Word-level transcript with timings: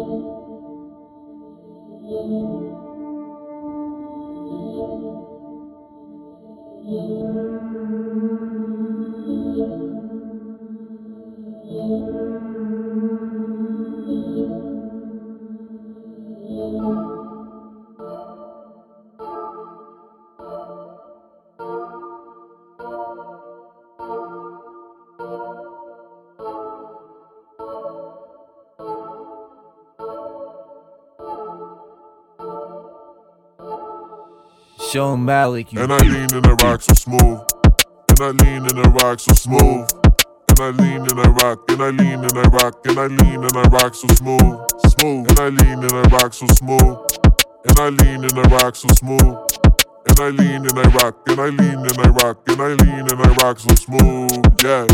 Thank 0.00 0.24
you. 6.84 8.09
Show 34.90 35.16
Malik 35.16 35.72
you. 35.72 35.80
And 35.80 35.92
I 35.92 35.98
lean 35.98 36.34
in 36.34 36.42
the 36.42 36.58
rock 36.66 36.82
so 36.82 36.90
smooth. 36.98 37.38
And 38.10 38.18
I 38.18 38.34
lean 38.42 38.66
in 38.66 38.74
the 38.74 38.90
rock 38.98 39.20
so 39.20 39.30
smooth. 39.38 39.86
And 40.50 40.58
I 40.58 40.70
lean 40.82 41.06
in 41.06 41.14
the 41.14 41.30
rock, 41.38 41.62
and 41.70 41.78
I 41.78 41.90
lean 41.94 42.18
in 42.18 42.34
the 42.34 42.50
rock, 42.50 42.74
and 42.90 42.98
I 42.98 43.06
lean 43.06 43.38
in 43.38 43.54
the 43.54 43.70
rock 43.70 43.94
so 43.94 44.10
smooth, 44.18 44.58
smooth. 44.90 45.30
And 45.30 45.38
I 45.38 45.48
lean 45.62 45.78
in 45.78 45.94
the 45.94 46.10
rock 46.10 46.34
so 46.34 46.50
smooth. 46.58 46.98
And 47.70 47.78
I 47.78 47.88
lean 48.02 48.26
in 48.26 48.34
the 48.34 48.42
rock 48.50 48.74
so 48.74 48.90
smooth. 48.98 49.38
And 50.10 50.18
I 50.18 50.28
lean 50.34 50.66
in 50.66 50.74
the 50.74 50.90
rock, 50.98 51.22
and 51.30 51.38
I 51.38 51.54
lean 51.54 51.86
in 51.86 51.94
the 51.94 52.10
rock, 52.18 52.42
and 52.50 52.58
I 52.58 52.74
lean 52.74 53.06
in 53.06 53.14
the 53.14 53.30
rock 53.38 53.62
so 53.62 53.70
smooth, 53.78 54.42
yeah. 54.58 54.90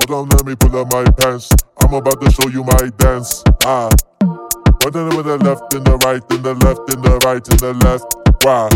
Hold 0.00 0.24
on, 0.24 0.28
let 0.32 0.46
me 0.48 0.56
pull 0.56 0.72
up 0.80 0.88
my 0.88 1.04
pants. 1.20 1.52
I'm 1.84 1.92
about 1.92 2.16
to 2.16 2.32
show 2.32 2.48
you 2.48 2.64
my 2.64 2.88
dance. 2.96 3.44
Ah. 3.68 3.92
Running 4.80 5.12
with 5.12 5.28
the 5.28 5.36
left 5.44 5.68
and 5.74 5.84
the 5.84 6.00
right 6.00 6.24
and 6.32 6.42
the 6.42 6.54
left 6.64 6.88
and 6.88 7.04
the 7.04 7.20
right 7.28 7.44
and 7.44 7.60
the 7.60 7.74
left. 7.84 8.08
Why? 8.42 8.72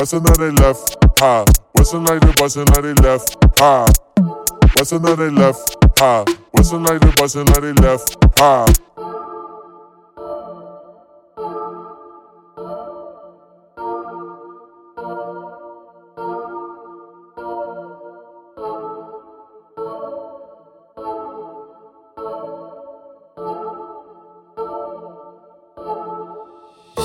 On 0.00 0.22
they 0.22 0.50
left, 0.62 0.96
ha. 1.18 1.44
They 1.44 1.82
bustin' 1.82 2.04
like 2.04 2.20
they 2.20 2.94
left, 3.02 3.36
ha. 3.58 3.84
On 4.92 5.02
they 5.02 5.28
left, 5.28 5.76
ha. 5.98 6.24
They 6.24 6.40
bustin' 6.52 6.84
like 6.84 7.00
they 7.00 7.72
left, 7.72 8.16
ha. 8.38 8.66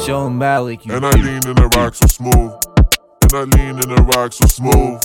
Show 0.06 0.30
Malik 0.30 0.86
you. 0.86 0.94
And 0.94 1.04
I 1.04 1.12
lean 1.12 1.28
in 1.48 1.56
the 1.56 1.72
rock 1.76 1.96
so 1.96 2.06
smooth. 2.06 2.73
And 3.34 3.52
I 3.52 3.58
lean 3.58 3.82
in 3.82 3.90
the 3.90 4.04
rock 4.14 4.32
so 4.32 4.46
smooth. 4.46 5.02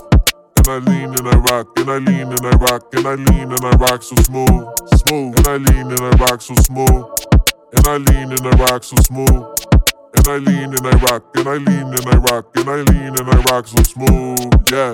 And 0.60 0.68
I 0.68 0.76
lean 0.84 1.16
in 1.16 1.24
the 1.24 1.40
rock, 1.48 1.72
and 1.80 1.88
I 1.88 1.96
lean 1.96 2.28
in 2.28 2.36
the 2.44 2.60
rock, 2.60 2.92
and 2.92 3.08
I 3.08 3.16
lean 3.16 3.48
in 3.48 3.56
the 3.56 3.72
rock 3.80 4.04
so 4.04 4.12
smooth, 4.20 4.68
smooth. 5.00 5.32
And 5.32 5.48
I 5.48 5.56
lean 5.56 5.88
in 5.88 5.96
the 5.96 6.12
rock 6.20 6.44
so 6.44 6.52
smooth. 6.60 7.08
And 7.72 7.84
I 7.88 7.96
lean 7.96 8.28
in 8.28 8.42
the 8.44 8.52
rock 8.60 8.84
so 8.84 9.00
smooth. 9.08 9.48
And 10.12 10.28
I 10.28 10.36
lean 10.44 10.76
in 10.76 10.82
the 10.84 10.92
rock, 11.08 11.24
and 11.40 11.48
I 11.48 11.56
lean 11.56 11.88
in 11.88 12.04
the 12.04 12.20
rock, 12.28 12.52
and 12.52 12.68
I 12.68 12.84
lean 12.92 13.16
in 13.16 13.24
the 13.24 13.38
rock 13.48 13.64
so 13.64 13.80
smooth, 13.80 14.44
yeah. 14.68 14.92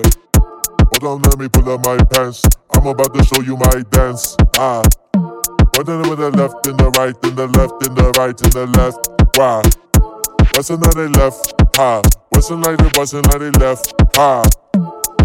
Hold 0.95 1.03
on, 1.03 1.21
let 1.27 1.35
me 1.35 1.51
pull 1.51 1.67
up 1.75 1.83
my 1.83 1.99
pants. 2.15 2.39
I'm 2.71 2.87
about 2.87 3.11
to 3.19 3.21
show 3.27 3.43
you 3.43 3.59
my 3.59 3.83
dance. 3.91 4.39
Ah. 4.55 4.79
Running 5.75 6.07
with 6.07 6.23
the 6.23 6.31
left 6.39 6.63
and 6.71 6.79
the 6.79 6.87
right 6.95 7.19
and 7.19 7.35
the 7.35 7.51
left 7.51 7.83
and 7.83 7.97
the 7.99 8.15
right 8.15 8.39
and 8.39 8.53
the 8.55 8.65
left. 8.79 9.03
Why? 9.35 9.59
Bustin' 10.55 10.79
on 10.79 10.95
they 10.95 11.11
ha. 11.75 12.01
Bustin' 12.31 12.61
like 12.61 12.77
they 12.77 12.89
bustin' 12.89 13.21
like 13.23 13.39
they 13.39 13.51
left, 13.51 13.93
ha. 14.15 14.43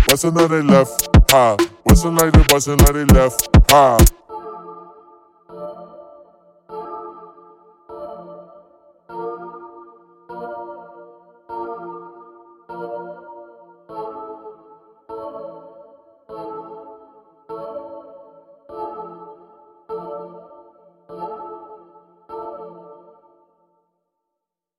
Bustin' 0.09 0.37
on 0.37 0.51
they 0.51 0.63
left, 0.63 1.09
ha. 1.31 1.57
Bustin' 1.85 2.15
like 2.17 2.33
they 2.33 2.43
bustin' 2.45 2.79
like 2.79 2.95
they 2.95 3.05
left, 3.05 3.49
ha. 3.71 3.99